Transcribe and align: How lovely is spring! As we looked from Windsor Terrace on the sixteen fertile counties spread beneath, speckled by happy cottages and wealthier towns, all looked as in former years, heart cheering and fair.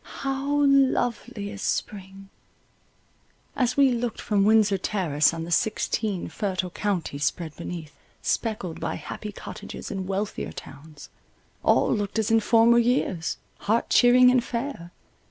How 0.23 0.63
lovely 0.65 1.51
is 1.51 1.61
spring! 1.61 2.29
As 3.55 3.77
we 3.77 3.91
looked 3.91 4.19
from 4.19 4.45
Windsor 4.45 4.79
Terrace 4.79 5.31
on 5.31 5.43
the 5.43 5.51
sixteen 5.51 6.27
fertile 6.27 6.71
counties 6.71 7.23
spread 7.25 7.55
beneath, 7.55 7.93
speckled 8.19 8.79
by 8.79 8.95
happy 8.95 9.31
cottages 9.31 9.91
and 9.91 10.07
wealthier 10.07 10.51
towns, 10.53 11.09
all 11.61 11.93
looked 11.93 12.17
as 12.17 12.31
in 12.31 12.39
former 12.39 12.79
years, 12.79 13.37
heart 13.59 13.91
cheering 13.91 14.31
and 14.31 14.43
fair. 14.43 14.89